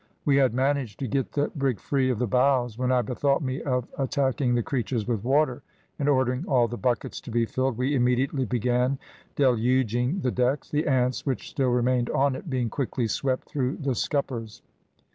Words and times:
We 0.25 0.37
had 0.37 0.55
managed 0.55 0.97
to 1.01 1.07
get 1.07 1.33
the 1.33 1.51
brig 1.55 1.79
free 1.79 2.09
of 2.09 2.17
the 2.17 2.25
boughs, 2.25 2.75
when 2.75 2.91
I 2.91 3.03
bethought 3.03 3.43
me 3.43 3.61
of 3.61 3.87
attacking 3.99 4.55
the 4.55 4.63
creatures 4.63 5.07
with 5.07 5.23
water, 5.23 5.61
and 5.99 6.09
ordering 6.09 6.43
all 6.47 6.67
the 6.67 6.75
buckets 6.75 7.21
to 7.21 7.29
be 7.29 7.45
filled, 7.45 7.77
we 7.77 7.93
immediately 7.93 8.45
began 8.45 8.97
deluging 9.35 10.21
the 10.21 10.31
decks, 10.31 10.71
the 10.71 10.87
ants 10.87 11.23
which 11.27 11.51
still 11.51 11.69
remained 11.69 12.09
on 12.09 12.35
it 12.35 12.49
being 12.49 12.71
quickly 12.71 13.05
swept 13.05 13.47
through 13.47 13.77
the 13.77 13.93
scuppers. 13.93 14.63